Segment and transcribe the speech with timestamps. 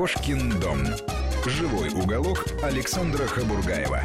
[0.00, 0.78] Кошкин дом.
[1.44, 4.02] Живой уголок Александра Хабургаева.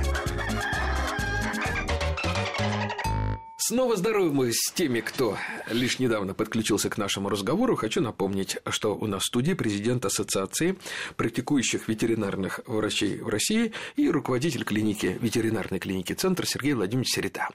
[3.55, 5.37] Снова здоровы с теми, кто
[5.69, 7.75] лишь недавно подключился к нашему разговору.
[7.75, 10.77] Хочу напомнить, что у нас в студии президент Ассоциации
[11.15, 17.49] практикующих ветеринарных врачей в России и руководитель клиники, ветеринарной клиники «Центр» Сергей Владимирович Середа.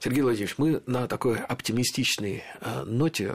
[0.00, 3.34] Сергей Владимирович, мы на такой оптимистичной э, ноте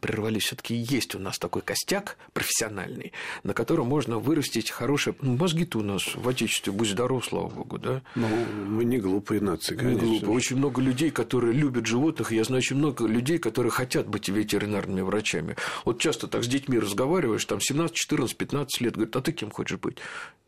[0.00, 0.44] прервались.
[0.44, 3.12] все таки есть у нас такой костяк профессиональный,
[3.42, 5.14] на котором можно вырастить хорошие...
[5.20, 8.02] Ну, мозги-то у нас в Отечестве, будь здоров, слава богу, да?
[8.14, 8.28] Ну,
[8.68, 10.04] мы не глупые нации, конечно.
[10.04, 10.36] Не глупые.
[10.36, 15.02] Очень много людей, которые любят животных, я знаю очень много людей, которые хотят быть ветеринарными
[15.02, 15.56] врачами.
[15.84, 19.50] Вот часто так с детьми разговариваешь, там 17, 14, 15 лет, говорят, а ты кем
[19.50, 19.98] хочешь быть?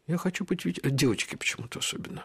[0.06, 0.96] Я хочу быть ветеринаром.
[0.96, 2.24] Девочки почему-то особенно.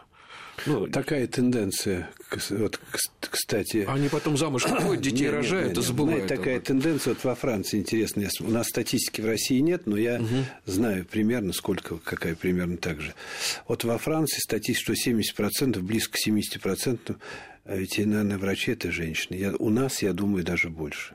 [0.64, 2.10] Ну, Такая тенденция,
[2.50, 2.80] вот,
[3.20, 3.84] кстати...
[3.86, 6.18] Они потом замуж выходят, детей нет, рожают нет, нет, и забывают.
[6.18, 8.30] Знаете, такая тенденция вот во Франции интересная.
[8.40, 10.26] У нас статистики в России нет, но я угу.
[10.64, 13.12] знаю примерно, сколько, какая примерно так же.
[13.68, 17.16] Вот во Франции статистика, что 70%, близко к 70%
[17.64, 19.36] ветеринарные врачи– это женщины.
[19.36, 21.14] Я, у нас, я думаю, даже больше.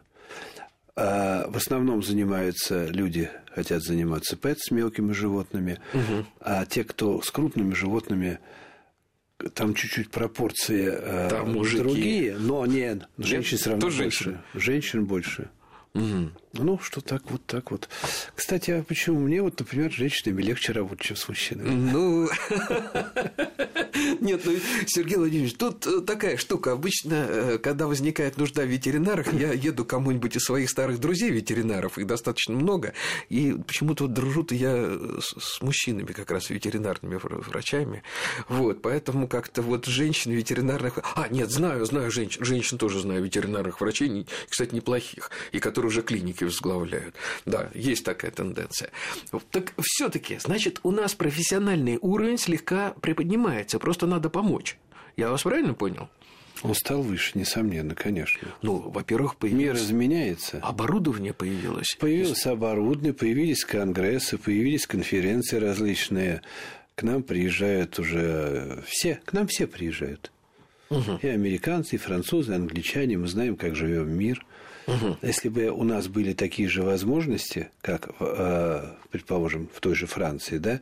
[0.95, 6.26] А в основном занимаются люди, хотят заниматься пэт с мелкими животными, угу.
[6.39, 8.39] а те, кто с крупными животными,
[9.54, 11.78] там чуть-чуть пропорции э, там мужики.
[11.78, 13.98] другие, но нет, женщин все равно больше.
[13.98, 14.39] Женщин.
[14.56, 15.50] женщин больше.
[15.94, 16.32] Угу.
[16.54, 17.89] Ну, что так, вот так вот.
[18.36, 21.70] Кстати, а почему мне, вот, например, с женщинами легче работать, чем с мужчинами?
[21.70, 22.28] Ну,
[24.22, 24.54] нет, ну,
[24.88, 26.73] Сергей Владимирович, тут э, такая штука.
[26.73, 31.98] Обычно, э, когда возникает нужда в ветеринарах, я еду кому-нибудь из своих старых друзей ветеринаров,
[31.98, 32.94] их достаточно много,
[33.30, 38.04] и почему-то вот дружу-то я с мужчинами, как раз ветеринарными врачами.
[38.48, 41.00] Вот, поэтому как-то вот женщин ветеринарных...
[41.16, 46.02] А, нет, знаю, знаю женщин, женщин тоже знаю ветеринарных врачей, кстати, неплохих, и которые уже
[46.02, 47.16] клиники возглавляют.
[47.45, 48.90] Да, есть такая тенденция.
[49.52, 54.78] Так все таки значит, у нас профессиональный уровень слегка приподнимается, просто надо помочь.
[55.16, 56.10] Я вас правильно понял?
[56.64, 58.48] Он стал выше, несомненно, конечно.
[58.62, 59.80] Ну, во-первых, появилось...
[59.80, 60.60] Мир изменяется.
[60.62, 61.95] Оборудование появилось.
[62.00, 66.42] Появилось оборудование, появились конгрессы, появились конференции различные.
[66.95, 70.32] К нам приезжают уже все, к нам все приезжают.
[70.89, 71.20] Угу.
[71.22, 73.18] И американцы, и французы, и англичане.
[73.18, 74.44] Мы знаем, как живем мир.
[74.88, 75.18] Угу.
[75.22, 80.58] Если бы у нас были такие же возможности, как, э, предположим, в той же Франции,
[80.58, 80.80] да,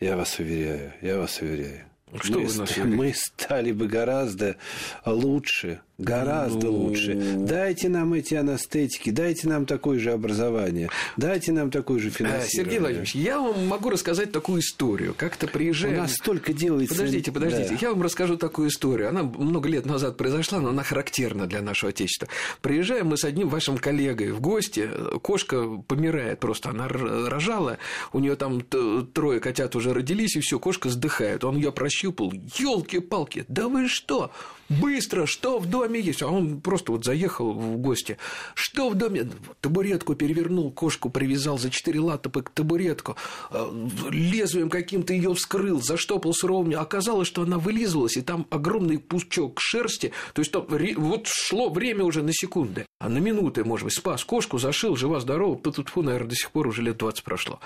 [0.00, 1.84] я вас уверяю, я вас уверяю,
[2.22, 4.56] что мы, мы стали бы гораздо
[5.04, 6.72] лучше, Гораздо ну...
[6.72, 7.14] лучше.
[7.14, 12.50] Дайте нам эти анестетики, дайте нам такое же образование, дайте нам такое же финансирование.
[12.50, 15.14] Сергей Владимирович, я вам могу рассказать такую историю.
[15.16, 15.94] Как-то приезжаем...
[15.94, 16.96] У нас столько делается...
[16.96, 17.70] Подождите, подождите.
[17.70, 17.78] Да.
[17.80, 19.08] Я вам расскажу такую историю.
[19.08, 22.28] Она много лет назад произошла, но она характерна для нашего Отечества.
[22.60, 24.90] Приезжаем мы с одним вашим коллегой в гости.
[25.22, 26.70] Кошка помирает просто.
[26.70, 27.78] Она рожала.
[28.12, 31.44] У нее там трое котят уже родились, и все, кошка сдыхает.
[31.44, 32.32] Он ее прощупал.
[32.32, 34.32] Елки-палки, да вы что?
[34.68, 36.22] Быстро, что в доме есть?
[36.22, 38.18] А он просто вот заехал в гости.
[38.54, 39.28] Что в доме?
[39.60, 43.16] Табуретку перевернул, кошку привязал за четыре лата к табуретку,
[43.50, 43.70] а,
[44.10, 46.74] лезвием каким-то ее вскрыл, заштопал суровыми.
[46.74, 50.12] Оказалось, что она вылизывалась, и там огромный пучок шерсти.
[50.32, 54.24] То есть там вот шло время уже на секунды, а на минуты, может быть, спас
[54.24, 55.58] кошку, зашил, жива-здорова.
[55.58, 57.60] Тут, наверное, до сих пор уже лет 20 прошло.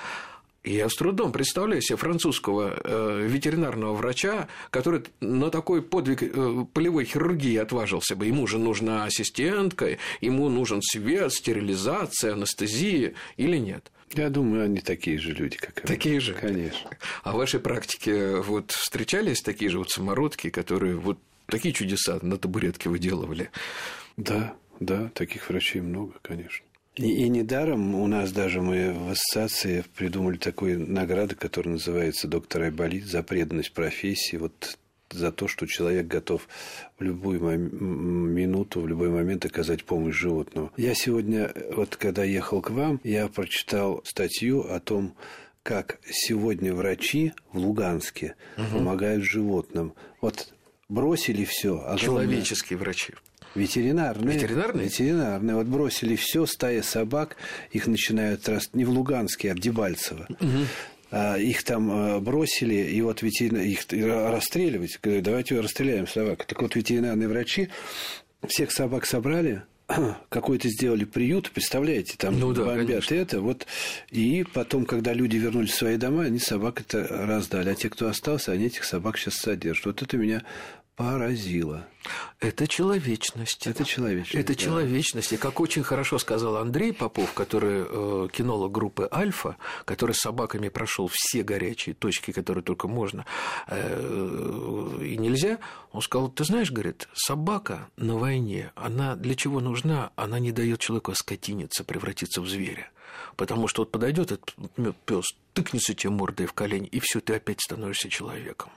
[0.68, 7.06] Я с трудом представляю себе французского э, ветеринарного врача, который на такой подвиг э, полевой
[7.06, 8.26] хирургии отважился бы.
[8.26, 13.90] Ему же нужна ассистентка, ему нужен свет, стерилизация, анестезия или нет?
[14.12, 16.34] Я думаю, они такие же люди, как и Такие же?
[16.34, 16.90] Конечно.
[17.22, 22.36] А в вашей практике вот встречались такие же вот самородки, которые вот такие чудеса на
[22.36, 23.50] табуретке выделывали?
[24.18, 26.67] Да, да, таких врачей много, конечно.
[26.98, 32.62] И, и недаром у нас даже мы в ассоциации придумали такую награду, которая называется «Доктор
[32.62, 34.36] Айболит» за преданность профессии.
[34.36, 34.78] Вот
[35.10, 36.48] за то, что человек готов
[36.98, 40.70] в любую минуту, в любой момент оказать помощь животному.
[40.76, 45.14] Я сегодня, вот когда ехал к вам, я прочитал статью о том,
[45.62, 48.78] как сегодня врачи в Луганске угу.
[48.78, 49.94] помогают животным.
[50.20, 50.52] Вот
[50.88, 51.96] бросили все.
[51.98, 53.14] Человеческие врачи.
[53.58, 54.34] Ветеринарные.
[54.36, 54.84] Ветеринарные?
[54.86, 55.56] Ветеринарные.
[55.56, 57.36] Вот бросили все, стая собак,
[57.70, 58.74] их начинают раст...
[58.74, 60.26] не в Луганске, а в Дебальцево.
[60.28, 61.16] Угу.
[61.38, 63.62] Их там а, бросили, и вот ветеринар...
[63.62, 64.98] их расстреливать.
[65.02, 66.44] Говорят, давайте расстреляем собак.
[66.44, 67.68] Так вот, ветеринарные врачи
[68.46, 69.62] всех собак собрали,
[70.28, 73.14] какой-то сделали приют, представляете, там ну, да, бомбят конечно.
[73.14, 73.66] это, вот,
[74.10, 78.08] и потом, когда люди вернулись в свои дома, они собак это раздали, а те, кто
[78.08, 79.86] остался, они этих собак сейчас содержат.
[79.86, 80.42] Вот это меня
[80.98, 81.86] поразило.
[82.40, 83.68] Это человечность.
[83.68, 84.34] Это человечность.
[84.34, 84.58] Это да.
[84.58, 85.32] человечность.
[85.32, 90.68] И как очень хорошо сказал Андрей Попов, который э, кинолог группы Альфа, который с собаками
[90.68, 93.24] прошел все горячие точки, которые только можно
[93.68, 95.60] э, и нельзя,
[95.92, 100.10] он сказал: Ты знаешь, говорит, собака на войне, она для чего нужна?
[100.16, 102.90] Она не дает человеку оскотиниться, превратиться в зверя.
[103.36, 104.52] Потому что вот подойдет этот
[105.06, 108.70] пес, тыкнется тебе мордой в колень, и все, ты опять становишься человеком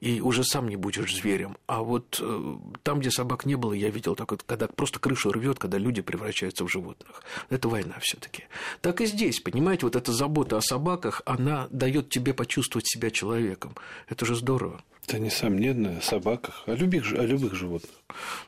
[0.00, 1.56] и уже сам не будешь зверем.
[1.66, 5.32] А вот э, там, где собак не было, я видел так вот, когда просто крышу
[5.32, 7.22] рвет, когда люди превращаются в животных.
[7.50, 8.44] Это война все-таки.
[8.80, 13.74] Так и здесь, понимаете, вот эта забота о собаках, она дает тебе почувствовать себя человеком.
[14.08, 14.82] Это же здорово.
[15.06, 17.90] Это несомненно о собаках, о любых, о любых животных.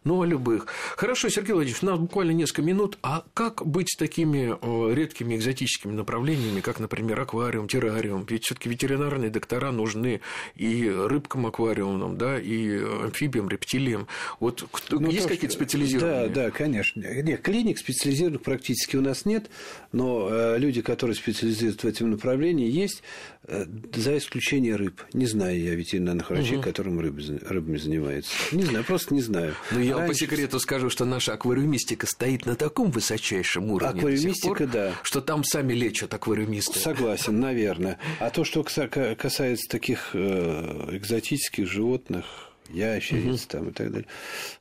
[0.04, 0.66] Ну, о любых.
[0.96, 2.98] Хорошо, Сергей Владимирович, у нас буквально несколько минут.
[3.02, 4.56] А как быть с такими
[4.94, 8.24] редкими экзотическими направлениями, как, например, аквариум, террариум?
[8.28, 10.20] Ведь все таки ветеринарные доктора нужны
[10.54, 14.06] и рыбкам аквариумным, да, и амфибиям, рептилиям.
[14.40, 16.28] Вот ну, есть какие-то специализированные?
[16.28, 17.00] Да, да, конечно.
[17.00, 19.50] Нет, клиник специализированных практически у нас нет,
[19.92, 23.02] но э, люди, которые специализируются в этом направлении, есть,
[23.44, 25.02] э, за исключением рыб.
[25.12, 26.64] Не знаю я ветеринарных врачей, угу.
[26.64, 27.18] которым рыб,
[27.48, 28.32] рыбами занимается.
[28.52, 29.47] Не знаю, просто не знаю.
[29.70, 29.94] Ну, я Раньше...
[29.94, 33.98] вам по секрету скажу, что наша аквариумистика стоит на таком высочайшем уровне.
[33.98, 34.94] Аквариумистика, пор, да.
[35.02, 36.78] Что там сами лечат аквариумисты.
[36.78, 37.98] Согласен, наверное.
[38.20, 43.48] А то, что касается таких э, экзотических животных, ящериц угу.
[43.48, 44.08] там и так далее.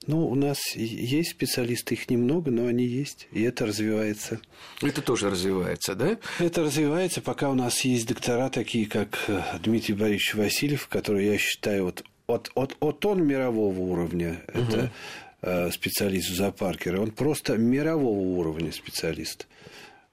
[0.05, 4.39] Ну, у нас есть специалисты, их немного, но они есть, и это развивается.
[4.81, 6.17] Это тоже развивается, да?
[6.39, 11.37] Это развивается, пока у нас есть доктора такие, как э, Дмитрий Борисович Васильев, который, я
[11.37, 14.61] считаю, вот от, от, от он мирового уровня, угу.
[14.61, 14.91] это
[15.41, 19.47] э, специалист в зоопарке, он просто мирового уровня специалист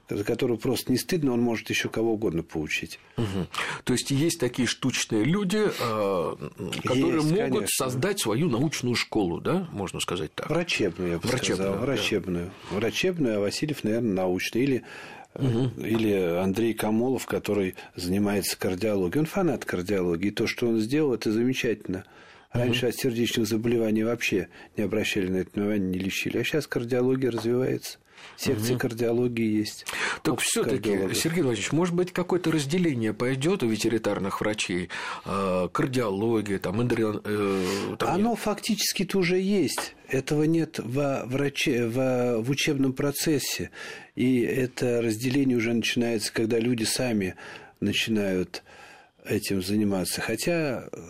[0.08, 2.98] за которого просто не стыдно, он может еще кого угодно поучить.
[3.16, 3.46] Угу.
[3.84, 6.36] То есть есть такие штучные люди, э,
[6.82, 7.66] которые есть, могут конечно.
[7.68, 10.50] создать свою научную школу, да, можно сказать так.
[10.50, 11.86] Врачебную, я бы Врачебную, сказал.
[11.86, 12.50] Врачебную.
[12.70, 12.76] Да.
[12.76, 14.62] Врачебную, а Васильев, наверное, научный.
[14.62, 14.84] Или
[15.36, 15.84] Угу.
[15.84, 19.18] Или Андрей Камолов, который занимается кардиологией.
[19.20, 20.30] Он фанат кардиологии.
[20.30, 22.04] То, что он сделал, это замечательно.
[22.52, 22.90] Раньше угу.
[22.90, 24.46] от сердечных заболеваний вообще
[24.76, 26.38] не обращали на это внимание, не лечили.
[26.38, 27.98] А сейчас кардиология развивается.
[28.36, 28.80] Секции угу.
[28.80, 29.86] кардиологии есть.
[30.22, 34.88] Так все-таки, Сергей Владимирович, может быть, какое-то разделение пойдет у ветеринарных врачей,
[35.24, 38.38] э, кардиология, там, эндрион, э, там Оно нет?
[38.40, 39.94] фактически-то уже есть.
[40.08, 43.70] Этого нет во враче, во, в учебном процессе.
[44.14, 47.36] И это разделение уже начинается, когда люди сами
[47.80, 48.62] начинают
[49.24, 50.20] этим заниматься.
[50.20, 51.00] Хотя э,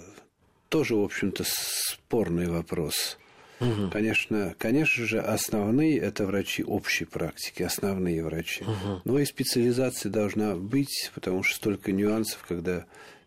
[0.68, 3.18] тоже, в общем-то, спорный вопрос.
[3.60, 3.90] Угу.
[3.90, 8.64] Конечно, конечно же, основные это врачи общей практики, основные врачи.
[8.64, 9.02] Угу.
[9.04, 12.84] Но и специализация должна быть, потому что столько нюансов, когда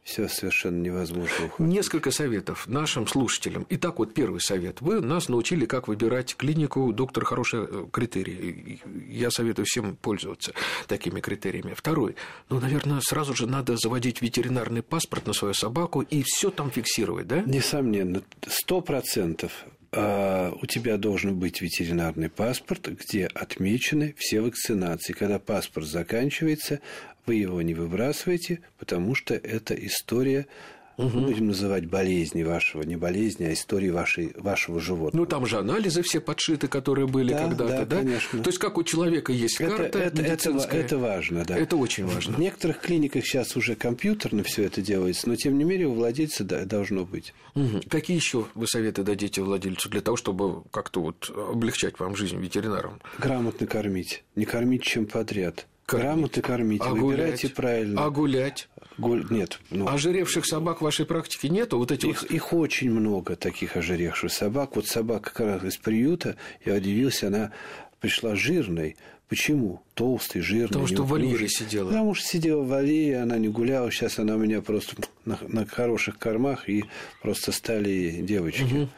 [0.08, 1.48] все совершенно невозможно.
[1.48, 1.60] Уходить.
[1.60, 3.68] Несколько советов нашим слушателям.
[3.70, 4.80] Итак, вот первый совет.
[4.80, 6.94] Вы нас научили, как выбирать клинику.
[6.94, 8.80] Доктор, хороший э, критерий.
[9.10, 10.54] Я советую всем пользоваться
[10.88, 11.74] такими критериями.
[11.74, 12.16] Второй.
[12.50, 17.28] Ну, наверное, сразу же надо заводить ветеринарный паспорт на свою собаку и все там фиксировать,
[17.28, 17.42] да?
[17.42, 18.24] Несомненно.
[18.48, 25.14] Сто процентов у тебя должен быть ветеринарный паспорт, где отмечены все вакцинации.
[25.14, 26.82] Когда паспорт заканчивается,
[27.26, 30.48] вы его не выбрасываете, потому что это история
[30.98, 31.20] Угу.
[31.20, 35.22] Будем называть болезни вашего, не болезни, а истории вашей, вашего животного.
[35.22, 37.98] Ну, там же анализы все подшиты, которые были да, когда-то, да, да?
[37.98, 38.42] конечно.
[38.42, 41.56] То есть, как у человека есть карта это, это, это, это важно, да.
[41.56, 42.36] Это очень важно.
[42.36, 46.44] В некоторых клиниках сейчас уже компьютерно все это делается, но, тем не менее, у владельца
[46.44, 47.36] должно быть.
[47.54, 47.82] Угу.
[47.90, 53.00] Какие еще вы советы дадите владельцу для того, чтобы как-то вот облегчать вам жизнь ветеринарам?
[53.20, 54.24] Грамотно кормить.
[54.36, 55.68] Не кормить чем подряд.
[55.86, 56.06] Кормить.
[56.06, 56.82] Грамотно кормить.
[56.84, 57.56] А Выбирайте гулять?
[57.56, 58.04] правильно.
[58.04, 58.68] А гулять?
[58.98, 59.26] Гуль...
[59.30, 59.60] Нет.
[59.70, 59.88] Ну...
[59.88, 61.78] Ожиревших собак в вашей практике нету?
[61.78, 62.32] Вот эти их, вот...
[62.32, 64.76] их очень много, таких ожиревших собак.
[64.76, 66.36] Вот собака как раз из приюта,
[66.66, 67.52] я удивился, она
[68.00, 68.96] пришла жирной.
[69.30, 69.82] Почему?
[69.94, 70.68] Толстый, жирный.
[70.68, 71.88] Потому что в вольере сидела.
[71.88, 73.92] Потому что сидела в вольере, она не гуляла.
[73.92, 76.86] Сейчас она у меня просто на, на хороших кормах, и
[77.22, 78.64] просто стали девочки.
[78.64, 78.90] Угу.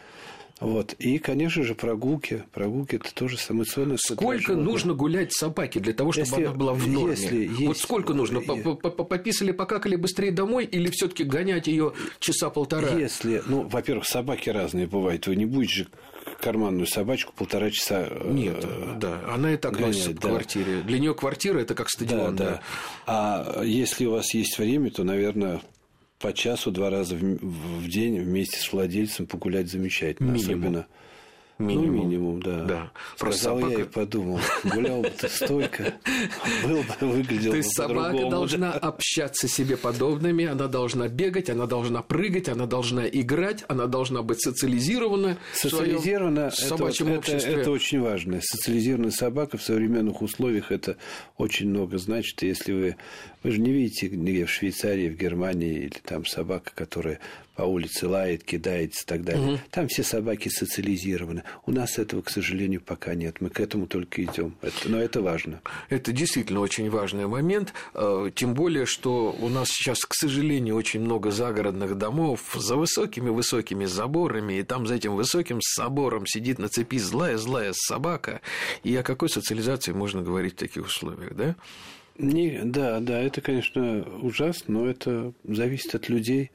[0.59, 0.93] Вот.
[0.99, 2.43] И, конечно же, прогулки.
[2.51, 3.95] Прогулки– это тоже эмоционно.
[3.97, 7.11] Сколько нужно гулять собаке для того, чтобы если, она была в норме?
[7.11, 8.41] Если есть, вот сколько нужно?
[8.41, 12.89] Пописали, покакали быстрее домой или все таки гонять ее часа полтора?
[12.89, 15.27] Если, ну, во-первых, собаки разные бывают.
[15.27, 15.87] Вы не будете же
[16.41, 18.07] карманную собачку полтора часа.
[18.09, 18.65] Э, Нет,
[18.97, 20.29] да, она и так гонять, носится по да.
[20.29, 20.81] квартире.
[20.81, 22.35] Для нее квартира это как стадион.
[22.35, 22.51] Да, да.
[22.51, 22.61] да.
[23.07, 25.61] А если у вас есть время, то, наверное,
[26.19, 30.31] по часу два раза в, в день вместе с владельцем погулять замечательно.
[30.31, 30.41] Минимум.
[30.41, 30.87] Особенно
[31.59, 31.85] Минимум.
[31.87, 32.63] Ну, минимум, да.
[32.63, 32.91] да.
[33.17, 33.73] Сказал собака...
[33.73, 35.93] я и подумал, гулял бы ты стойко,
[36.63, 41.65] был бы, выглядел То есть собака должна общаться с себе подобными, она должна бегать, она
[41.65, 45.37] должна прыгать, она должна играть, она должна быть социализирована.
[45.53, 48.39] Социализирована, это, это, это очень важно.
[48.41, 50.95] Социализированная собака в современных условиях это
[51.37, 52.41] очень много значит.
[52.41, 52.95] Если вы,
[53.43, 57.19] вы же не видите, где в Швейцарии, в Германии или там собака, которая
[57.59, 59.55] по улице лает, кидается и так далее.
[59.55, 59.59] Угу.
[59.69, 61.43] Там все собаки социализированы.
[61.65, 63.41] У нас этого, к сожалению, пока нет.
[63.41, 64.55] Мы к этому только идем.
[64.61, 65.59] Это, но это важно.
[65.89, 67.73] Это действительно очень важный момент.
[67.93, 73.83] Э, тем более, что у нас сейчас, к сожалению, очень много загородных домов за высокими-высокими
[73.83, 74.53] заборами.
[74.53, 78.39] И там за этим высоким забором сидит на цепи злая-злая собака.
[78.83, 81.57] И о какой социализации можно говорить в таких условиях, да?
[82.17, 86.51] Не, да, да, это, конечно, ужасно, но это зависит от людей.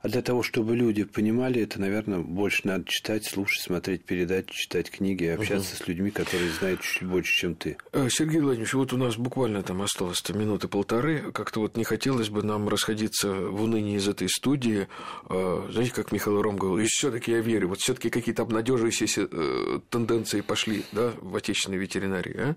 [0.00, 4.90] А для того, чтобы люди понимали это, наверное, больше надо читать, слушать, смотреть передачи, читать
[4.90, 5.84] книги общаться угу.
[5.84, 7.76] с людьми, которые знают чуть больше, чем ты.
[7.92, 11.32] Э, Сергей Владимирович, вот у нас буквально там осталось минуты полторы.
[11.32, 14.86] Как-то вот не хотелось бы нам расходиться в унынии из этой студии.
[15.28, 18.42] Э, знаете, как Михаил Ром говорил, и все таки я верю, вот все таки какие-то
[18.42, 22.56] обнадеживающиеся э, тенденции пошли да, в отечественной ветеринарии, а?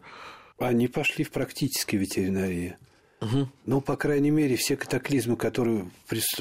[0.60, 2.78] Они пошли в практической ветеринарии.
[3.22, 3.50] Угу.
[3.68, 5.92] Ну, по крайней мере, все катаклизмы, которые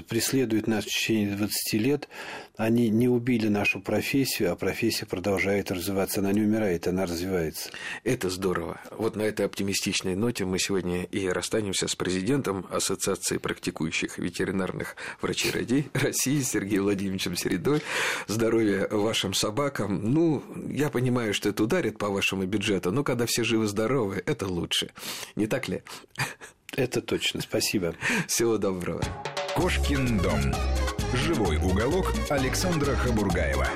[0.09, 2.09] преследуют нас в течение 20 лет,
[2.57, 6.21] они не убили нашу профессию, а профессия продолжает развиваться.
[6.21, 7.71] Она не умирает, она развивается.
[8.03, 8.81] Это здорово.
[8.93, 15.51] Вот на этой оптимистичной ноте мы сегодня и расстанемся с президентом Ассоциации практикующих ветеринарных врачей
[15.93, 17.83] России Сергеем Владимировичем Середой.
[18.27, 20.13] Здоровья вашим собакам.
[20.15, 24.91] Ну, я понимаю, что это ударит по вашему бюджету, но когда все живы-здоровы, это лучше.
[25.37, 25.83] Не так ли?
[26.77, 27.41] Это точно.
[27.41, 27.95] Спасибо.
[28.27, 29.03] Всего доброго.
[29.55, 30.41] Кошкин дом.
[31.15, 33.67] Живой уголок Александра Хабургаева.